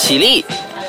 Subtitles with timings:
[0.00, 0.42] 起立，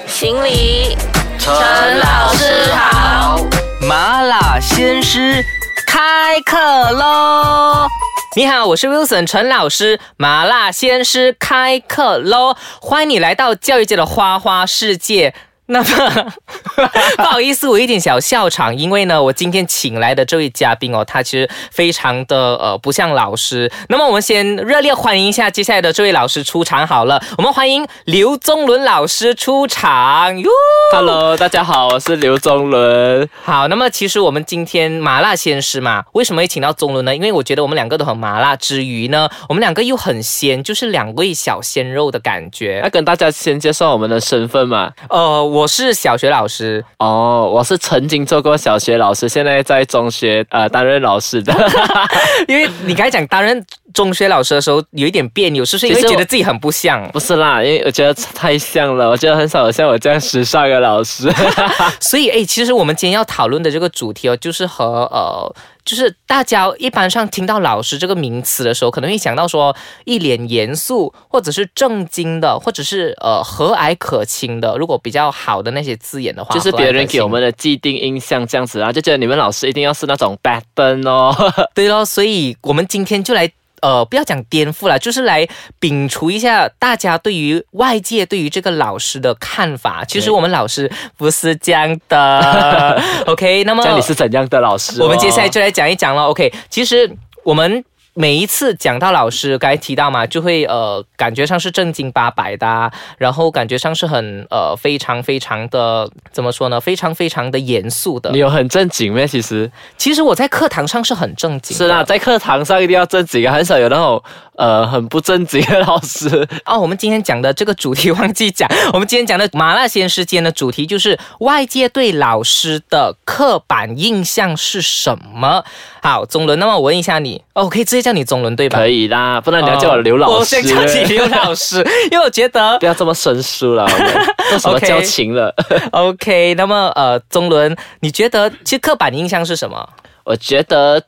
[0.07, 0.97] 行礼，
[1.37, 1.53] 陈
[1.99, 3.45] 老师好。
[3.81, 5.43] 麻辣鲜师
[5.85, 6.57] 开课
[6.91, 7.89] 喽！
[8.37, 12.55] 你好，我是 Wilson 陈老师，麻辣鲜师开课喽！
[12.81, 15.35] 欢迎你来到教育界的花花世界。
[15.71, 16.31] 那么
[17.17, 23.71] 不好意思，我有点小笑场，因为呢，我今天请来的这位嘉宾哦，他其实非常的呃不像老师。
[23.89, 30.49] 那么我们先热烈欢迎一下接下来的这位老师出场好了，我们欢迎刘宗伦老师出场哟。
[30.93, 33.27] Hello，大家好，我是刘宗伦。
[33.43, 37.15] 好，那么其实我们今天麻辣鲜师嘛，为什么会请到宗伦呢？
[37.15, 42.91] 因为我觉得我们两个都很麻辣之余呢，我们两个又很鲜，就是两位小鲜肉的感觉要。
[42.91, 44.91] 跟大家先介绍我们的身份嘛。
[45.07, 51.53] 呃，我是小学老师，哦，我是曾经做过小学老师，现在在中学呃担任老师的。
[52.47, 57.07] 因为你刚才讲担任中学老师的时候有一点别扭，是不是因为觉得自己很不像？
[57.11, 61.31] 不是啦，因为我觉得太像了，我觉得很少有像我这样时尚的老师。
[61.99, 74.75] 所以，哎，其实我们今天要讨论的这个主题哦，就是和呃，就是大家一般上听到老师这个名词的时候，可能会想到说一脸严肃，或者是正经的，或者是呃和蔼可亲的。
[74.77, 81.35] 如果比较好的那些字眼的话，就是别人给我们的的既定印象这样子啊，就觉得你们老师一定要是那种 bad 灯哦。
[81.73, 82.05] 对咯。
[82.05, 83.51] 所以我们今天就来。
[83.81, 85.47] 呃，不要讲颠覆了，就是来
[85.79, 90.05] 摒除一下大家对于外界对于这个老师的看法。
[90.05, 93.63] 其实我们老师不是这样的， OK？
[93.65, 95.05] 那么这样你是怎样的老师、哦？
[95.05, 96.23] 我们接下来就来讲一讲了。
[96.23, 97.11] OK，其实
[97.43, 97.83] 我们。
[98.13, 106.79] 每一次讲到老师，刚才提到嘛，就会呃感觉上是正经八百的、啊，然后感觉上是很呃非常非常的怎么说呢？
[106.79, 108.39] 非常非常的严肃的你。
[108.39, 109.25] 有很正经咩？
[109.25, 111.75] 其实其实我在课堂上是很正经。
[111.75, 114.21] 是啦，在课堂上一定要正经啊，很少有那种
[114.57, 116.27] 呃很不正经的老师。
[116.65, 125.63] 哦，我们今天讲的这个主题忘记讲，我们今天讲的麻辣鲜师间的主题就是外界对老师的刻板印象是什么？
[126.01, 128.79] 好，宗伦，那么我问一下你，哦，我可以直接叫你宗伦对吧？
[128.79, 130.33] 可以啦，不然你要叫我刘老师。
[130.33, 131.77] 哦我先叫你刘老师，
[132.11, 134.13] 因为我觉得不要这么生疏了，我们
[134.51, 135.53] 都什么 交情了
[135.91, 136.53] OK。
[136.55, 139.87] 那么呃，宗伦，你觉得其实刻板印象是什么？
[140.23, 141.01] 我觉得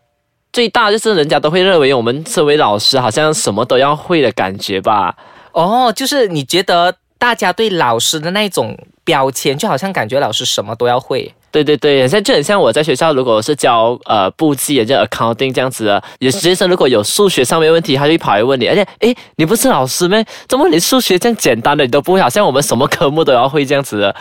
[0.51, 5.15] 最大就是人家都会认为我们身为老师好像什么都要会的感觉吧。
[5.51, 11.33] 哦，就是你觉得大家对老师的那种标签，就好像感觉老师什么都要会。
[11.53, 20.25] 对对对，很像就很像我在学校，如果是教呃簿记，就 accounting 这样子的，有学生如果有数学上面问题，他就跑来问你，而且诶，你不是老师咩？
[20.49, 22.19] 怎么你数学这样简单的你都不会？
[22.19, 24.15] 好像我们什么科目都要会这样子的。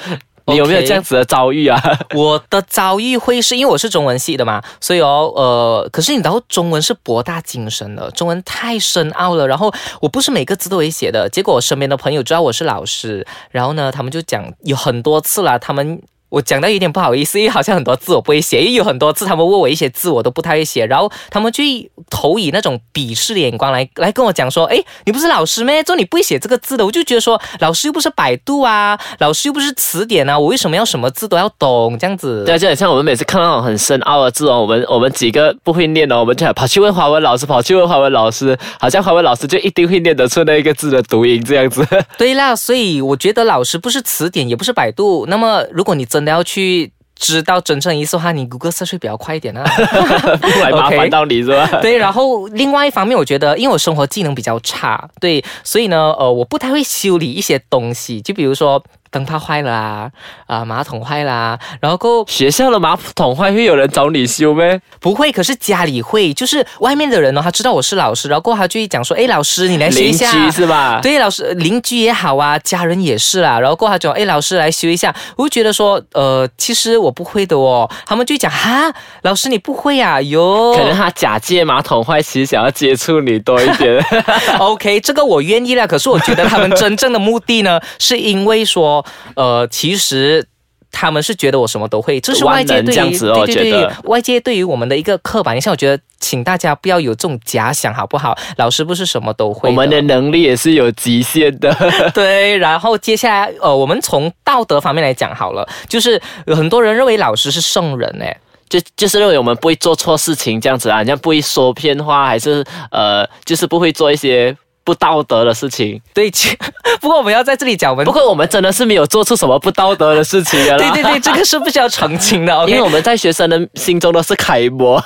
[0.47, 1.81] 你有没有这样子的遭遇啊？
[2.16, 9.47] 我的遭遇会是因为我是中文系的嘛，所以哦，呃，可是你知道中文是博大精深的，中文太深奥了。
[9.47, 16.03] 然后我不是每个字都会写的，结果我身边的朋友知道我是老师，然后呢，他们就讲有很多次了，他们。
[16.32, 21.62] 我讲到有点不好意思，因为好像很多字我不会写，因为有很多字他们问我一些字我都不太会写，然后他们就
[22.09, 25.82] 投以那种鄙视的眼光来来跟我讲说，哎，你不是老师咩？
[25.84, 32.44] 就你不会写这个字的，我就觉得说老师又不是百度啊，老师又不是词典啊，我为什么要什么字都要懂这样子？
[32.47, 41.87] 对啊，就很像我们每次看到很深奥的字哦，我们我们几个不会念哦，我们就跑去问华文老师，跑去问华文老师，好像华文老师就一定会念得出那一个字的读音这样子。
[42.16, 45.26] 对啦，所以我觉得老师不是词典，也不是百度。
[45.28, 49.62] 那么，如果你真的要去知道真正意思的话，你谷歌 search 会比较快一点啊。
[50.41, 51.66] 不来麻烦到你是吧？
[51.81, 60.11] 对，然后另外一方面，我觉得因为我生活技能比较差，对，所以呢，呃，我不太会修理一些东西，就比如说灯泡坏了啊，
[60.47, 64.81] 啊、马桶坏啦，然后过学校的马桶坏会有人找你修咩？
[64.99, 70.99] 不会，可是家里会，就是外面的人呢，他知道我是老师，然后过他就会讲说，哎，老师你来修一邻下，居是吧？
[71.03, 73.61] 对，老师邻居也好啊，家人也是啦。
[73.61, 77.89] 然后过后他讲，哎，老师来修一下，我就觉得说，呃，其实我不会的哦。
[78.06, 78.91] 他们就讲，哈，
[79.22, 80.21] 老师你不会啊？
[80.22, 84.03] 哟，可能他假借马桶坏，其实想要接触你多一点。
[84.59, 85.87] OK，这个我愿意啦。
[85.87, 89.02] 可是我觉得他们真正的目的呢，是因为说，
[89.37, 90.47] 呃，其实。
[90.95, 95.72] 他们是觉得我什么都会，这是外界对于对对对外界对于我们的一个刻板印象。
[95.72, 98.37] 我觉得，请大家不要有这种假想，好不好？
[98.59, 101.75] 老师不是什么都会我们的能力也是有极限的。
[102.13, 108.37] 对，然后接下来，呃，我们从道德方面来讲好了，就是有很多人认为老师是圣人，哎，
[108.69, 116.01] 就就是认为我们不会做错事情这样子啊，好像不会说偏话，还是呃，就是不会做一些不道德的事情。
[116.15, 116.57] 对，其
[117.01, 120.79] 不过我们要在这里讲，我们不过我们真的是没有做出什么不道德的事情的啦。
[120.93, 122.83] 对对对，这个是不需要澄清的 因为。
[122.83, 125.01] 我们在学生的心中都是楷模，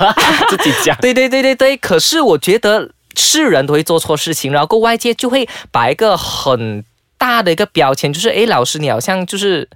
[0.48, 0.96] 自己讲。
[1.00, 6.84] 对对对对对，可是我觉得是人都会做错事情，然后外界就会把一个很。
[7.18, 9.66] 大的一个标签，就是哎，老师你好像就是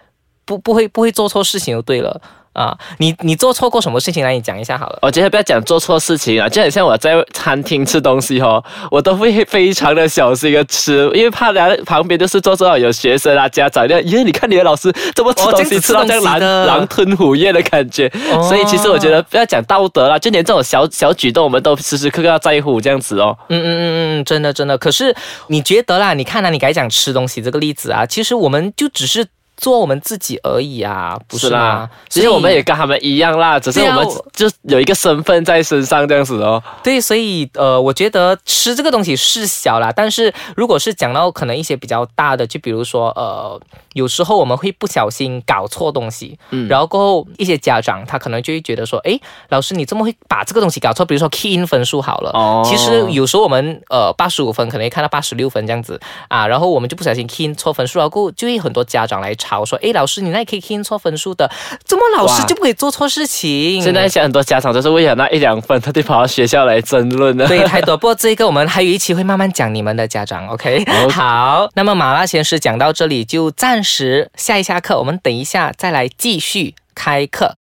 [0.45, 2.21] 不不会不会做错事情就对了
[2.53, 2.77] 啊。
[2.99, 4.33] 你你做错过什么事情来？
[4.33, 4.99] 你讲一下好了。
[5.03, 23.37] 我觉得不要讲做错事情啊，就很像我在餐厅吃东西哦，我都会非常的小心的吃，因为怕人家旁边就是坐着有学生啊、家长那样，耶，你看你的老师怎么吃哦东西吃到这样狼狼吞虎咽的感觉，哦所以其实我觉得不要讲道德啦，就连这种小小举动，我们都时时刻刻要在乎这样子哦。
[23.49, 24.79] 嗯嗯嗯嗯，真的真的。
[24.79, 25.15] 可是
[25.49, 26.15] 你觉得啦？
[26.15, 29.27] 你看啊，你该讲吃东西这个例子啊，其实我们就只是
[29.61, 31.89] 做我们自己而已啊，不是啦？
[32.09, 36.63] 其实我们也跟他们一样啦，只是我们就有一个身份在身上这样子哦。
[36.83, 43.61] 对，所以呃，我觉得吃这个东西是小啦，但是如果是讲到可能一些比较大的，就比如说呃，
[43.93, 46.67] 有时候我们会不小心搞错东西，嗯。
[46.67, 49.21] 然后过后一些家长他可能就会觉得说，诶，
[49.51, 52.63] 老师你这么会把这个东西搞错，比如说 key in 分数好了，哦。
[52.65, 61.51] 其实有时候我们呃八十五分可能会看到八十六分这样子啊，然后我们就不小心 key in 错分数，然后过后就会很多家长来吵说，哎，老师你那里可以 in 错分数的，
[61.85, 63.83] 怎么老师就不可以做错事情？
[63.83, 67.49] 现在现在很多家长就是为了那一两分，他就跑到学校来争论了。
[67.49, 67.97] 对，太多。
[67.97, 70.85] 不过这个我们还有一期会慢慢讲你们的家长，OK？
[70.87, 77.60] 好好，那么马拉先生讲到这里就暂时下一下课，我们等一下再来继续开课。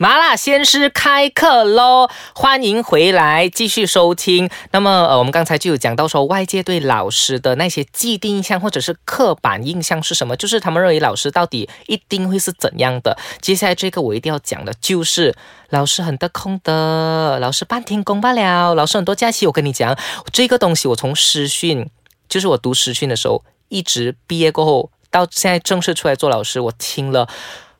[0.00, 2.08] 麻辣鲜师开课喽！
[2.34, 4.48] 欢迎回来，继续收听。
[4.70, 10.34] 那么，呃，我们刚才就有讲到说，外界对老师的那些既定印象或者是刻板印象是什么？
[10.36, 13.18] 就是他们认为老师到底一定会是怎样的。
[13.42, 15.36] 接下来这个我一定要讲的就是，
[15.68, 19.46] 老师很得空的，老师半天工罢了，老师很多假期。
[19.46, 19.94] 我跟你讲，
[20.32, 21.90] 这个东西我从师训，
[22.26, 27.28] 就是我读师训的时候，一直毕业过后到现在正式出来做老师，我听了，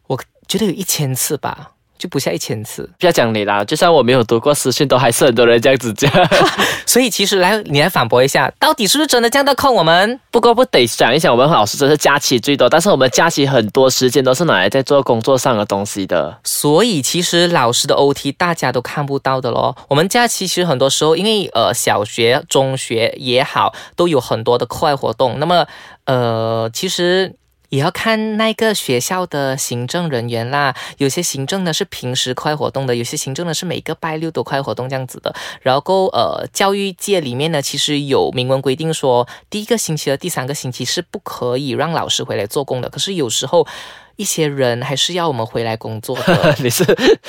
[0.08, 1.70] 我觉得有一千次吧。
[2.00, 6.10] 就不下一千次，不要讲你啦，就算我没有读过私信，都还是很多人这样子讲。
[6.86, 10.18] 所以其实来你来反驳一下，到底是不是真的这样的空我们？
[10.30, 16.38] 不过不得想一想，我们老师真是假期最多，但是我们假期很多时间都是拿来在做工作上的东西的。
[16.42, 19.76] 所以其实老师的 OT 大家都看不到的咯。
[19.88, 25.38] 我们假期其实很多时候，因为呃小学、中学也好，都有很多的课外活动。
[25.38, 25.66] 那么
[26.06, 27.36] 呃，其实。
[27.70, 35.34] 也要看那个学校的行政人员啦，有些行政呢是平时快活动的，有些行政呢是每个拜六都快活动这样子的。
[35.62, 42.88] 然后呃，教育界里面呢，其实有明文规定说，第一个星期和第三个星期是不可以让老师回来做工的。
[42.90, 43.66] 可是有时候
[44.16, 46.56] 一些人还是要我们回来工作的。
[46.58, 46.84] 你是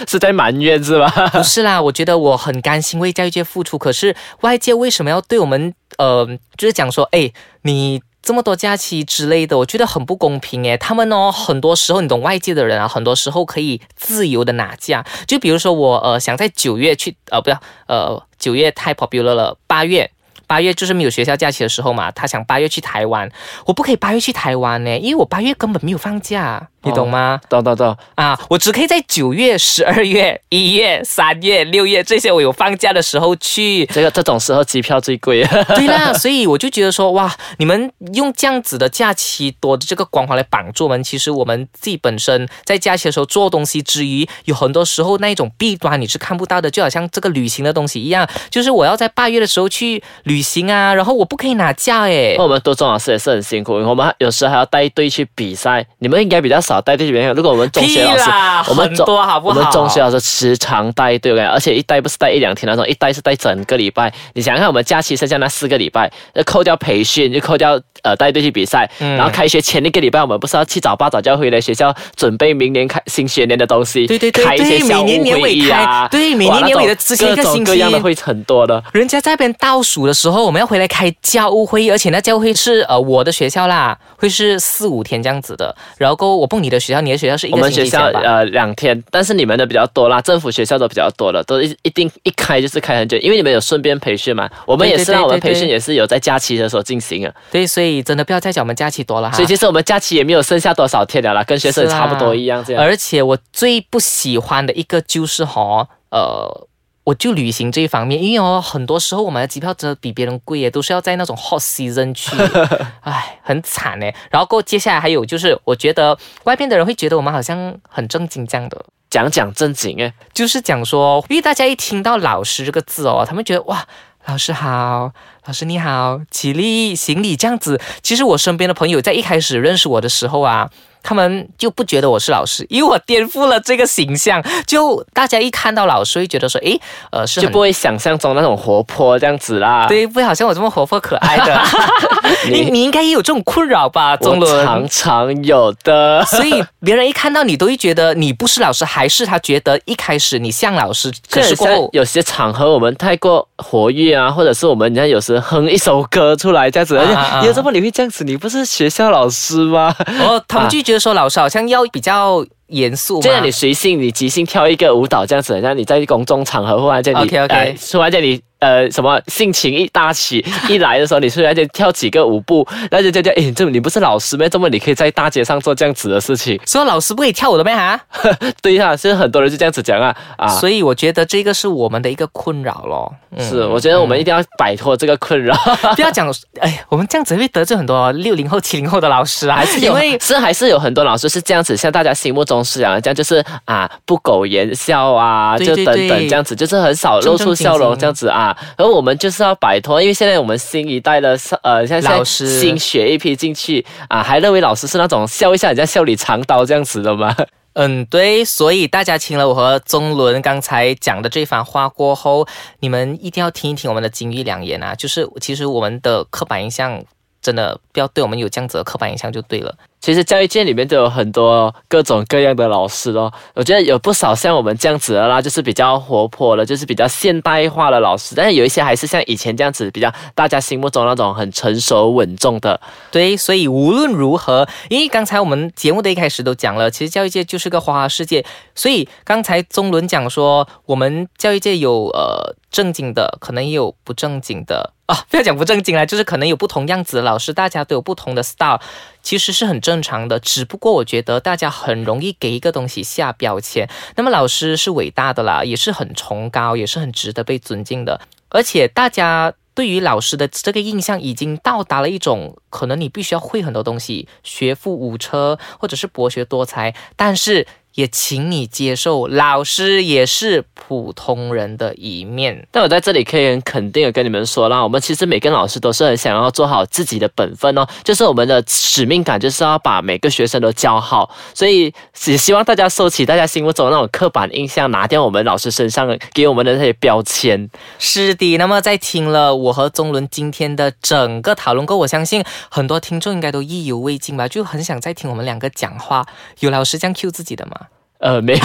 [0.07, 1.07] 是在埋怨是吧？
[1.31, 6.27] 不是啦，我觉得我很甘心为教育界付出，可是外界为什么要对我们呃，
[6.57, 8.01] 就是讲说，哎，你。
[8.21, 10.77] 这么多假期之类的，我觉得很不公平诶。
[10.77, 15.03] 他们哦，很多时候你懂外界的人啊，很多时候可以自由的拿假。
[15.27, 20.11] 就比如说我呃想在九月去呃不要呃九月太 popular 了，八月
[20.45, 23.31] 八月就是没有学校假期的时候嘛，他想八月去台湾，
[23.65, 27.39] 我不可以八月去台湾呢，因为我八月根本没有放假，你懂吗？
[27.49, 27.95] 懂懂懂。
[28.15, 33.85] 啊，我只可以在九月、十二月、一月、三月、六月这些我有放假的时候去。
[33.87, 35.43] 这个这种时候机票最贵。
[35.75, 52.35] 对啦，所以我就觉得说，哇，你们用这样子的假期多的这个光环来绑住我们，其实我们自己本身在假期的时候做东西之余，有很多时候那一种弊端你是看不到的，就好像这个旅行的东西一样，就是我要在八月的时候去旅行啊，然后我不可以拿假诶。
[52.37, 55.85] 我们多中老师也是很辛苦，我们有时还要带队去比赛。
[55.99, 57.27] 你们应该比较少带队去比赛。
[57.31, 58.29] 如果我们中学老师
[58.69, 59.59] 我们中多好不好？
[59.59, 64.11] 我们中学老师时常带队，而且一带不是带一两天那种，一带是带整个礼拜。
[64.33, 78.83] 你想想看，我们假期剩下那四个礼拜，就扣掉培训，就扣掉呃带队去比赛，嗯然后开学前一个礼拜，我们不是要七早八早就要回来学校准备明年开新学年的东西，对对对开一些对每年年尾会议啊，开对每年年尾的之前一个星期各样的会很多的。
[78.93, 85.75] 人家在那边倒数的时候，我们要回来开教务会议，而且那教务会议是呃我的学校啦，会是四五天这样子的。
[85.97, 88.05] 然后我蹦你的学校，你的学校是一个我们学校？
[88.07, 94.49] 呃两天，但是你们的比较多啦，政府学校都比较多了，都一一定一开就是开很久，因为你们有顺便培训嘛。
[94.65, 99.35] 我们也是我们培训也是有在假期的时候进行啊，对，所以真的不要再讲我们假期多了哈。
[99.35, 102.83] 所以其实我们假期也没有剩下多少天了啦，跟学生差不多一样这样。
[102.83, 106.67] 而且我最不喜欢的一个就是哈，呃。
[107.03, 112.35] 我就旅行这一方面，因为哦，很多时候我们的机票真的比别人贵耶，都是要在那种 hot season 去，
[113.01, 114.05] 唉，很惨呢。
[114.29, 123.83] 然后过接下来还有就是，我觉得外边的人会觉得我们好像很正经这样的，讲讲正经诶，就是讲说，因为大家一听到老师这个字哦，他们觉得哇，
[124.25, 125.11] 老师好，
[125.45, 127.81] 老师你好，起立行礼这样子。
[128.03, 130.69] 其实我身边的朋友在一开始认识我的时候啊，
[131.03, 134.43] 他们就不觉得我是老师，因为我颠覆了这个形象。
[134.65, 136.79] 就大家一看到老师，会觉得说，诶，
[137.11, 141.61] 呃，是就不会想象中那种活泼这样子啦。，对，不会好像我这么活泼可爱的。
[142.49, 144.39] 你你你应该也有这种困扰吧，中？
[144.63, 146.23] 常常有的。
[146.25, 158.23] 所以别人一看到你，都会觉得你不是老师，还是他觉得一开始你像老师，可是过后有些场合我们太过活跃啊，或者是我们人家有时哼一首歌出来这样子，而且啊啊啊你怎么你会这样子？
[158.23, 159.93] 你不是学校老师吗？
[160.21, 163.21] 哦，他们就觉就是说老师好像要比较严肃嘛。
[163.21, 174.47] 这样你随性，你即兴跳一个舞蹈这样子，让你在公众场合忽然间你突然间你呃什么性情一大起一来的时候，你突然间跳几个舞步，那就就就诶，这你不是老师咩？
[174.49, 176.59] 这么你可以在大街上做这样子的事情？
[176.67, 177.99] 说老师不可以跳舞的咩哈？
[178.61, 180.47] 对呀、其实很多人就这样子讲啊啊。
[180.47, 183.13] 所以我觉得这个是我们的一个困扰咯。
[183.35, 185.55] 嗯是，我觉得我们一定要摆脱这个困扰，
[185.95, 198.55] 不要讲，哎，我们这样子会得罪很多六零后、七零后的老师啊，还是因为是还是有很多老师是这样子，像大家心目中是啊，这样就是啊不苟言笑啊，就等对对对等这样子，就是很少露出笑容这样子啊。
[198.77, 207.35] 而我们就是要摆脱，因为现在我们新一代的呃，像现在老师新学一批进去啊，还认为老师是那种笑一下人家笑里藏刀这样子的吗？
[207.73, 212.45] 嗯，对，所以大家听了我和宗伦刚才讲的这番话过后，
[212.81, 214.93] 你们一定要听一听我们的金玉良言啊！
[214.93, 217.01] 就是其实我们的刻板印象
[217.41, 219.73] 真的不要对我们有这样子的刻板印象就对了。
[220.01, 232.81] 其实教育界里面都有很多各种各样的老师咯，我觉得有不少像我们这样子的啦，就是比较活泼的，就是比较现代化的老师，但是有一些还是像以前这样子比较大家心目中那种很成熟稳重的。
[233.11, 238.43] 对，所以无论如何，因为刚才我们节目的一开始都讲了，其实教育界就是个花花世界。
[238.73, 248.79] 所以刚才宗伦讲说，我们教育界有呃正经的，可能也有不正经的啊，不要讲不正经啦，就是可能有不同样子的老师，大家都有不同的 style，
[249.21, 250.39] 其实是很正正常的。
[250.39, 253.89] 只不过我觉得大家很容易给一个东西下标签。
[254.15, 258.21] 那么老师是伟大的啦，也是很崇高，也是很值得被尊敬的。
[258.47, 272.67] 而且大家对于老师的这个印象已经到达了一种，可能你必须要会很多东西，学富五车，或者是博学多才，但是也请你接受，老师也是普通人的一面。
[272.71, 281.93] 但我在这里可以很肯定的跟你们说啦，我们其实每个老师都是很想要做好自己的本分哦，就是我们的使命感就是要把每个学生都教好，所以
[282.25, 287.69] 也希望大家收起大家心目中的那种刻板印象，拿掉我们老师身上给我们的那些标签。
[287.99, 296.25] 是的，那么在听了我和宗伦今天的整个讨论过后，我相信很多听众应该都意犹未尽吧，就很想再听我们两个讲话。
[296.59, 297.87] 有老师这样 Q 自己的吗？
[298.21, 298.59] 呃，没有，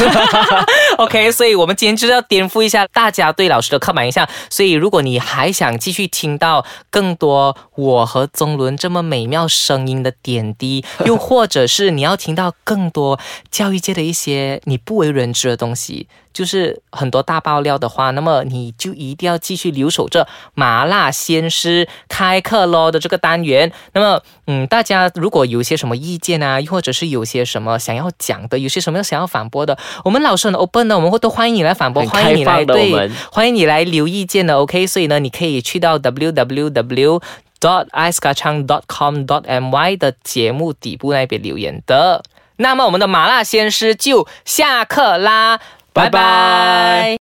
[0.98, 4.26] OK，所以我们今天就是要颠覆一下大家对老师的刻板印象。
[4.48, 13.18] 所以，如果你还想继续听到更多我和宗伦这么美妙声音的点滴， 又或者是你要听到更多
[13.50, 23.70] 教育界的一些你不为人知的东西，就是很多大爆料的话，那么你就一定要继续留守着麻辣鲜师开课喽的这个单元。
[23.92, 34.86] 那么，嗯，大家如果有一些什么意见啊，又或者是有些什么想要讲的，有些什么想要反驳的，我们老师很 open 的，我们会都欢迎你来反驳，欢迎你来对，欢迎你来留意见的，OK？
[34.86, 37.20] 所以呢，你可以去到 www。
[37.58, 42.22] dot i c e k a c h a n g dot com dot my 的节目底部那边留言的。
[42.56, 45.58] 那么我们的麻辣鲜师就下课啦，
[45.94, 47.14] 拜拜